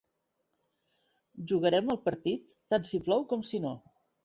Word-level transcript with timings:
Jugarem 1.51 1.93
el 1.97 2.01
partit 2.07 2.59
tant 2.75 2.91
si 2.91 3.03
plou 3.07 3.25
com 3.35 3.47
si 3.53 3.63
no. 3.69 3.79